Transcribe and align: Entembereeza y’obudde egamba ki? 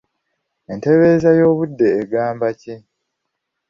Entembereeza 0.71 1.29
y’obudde 1.39 1.85
egamba 2.01 2.47
ki? 2.59 2.75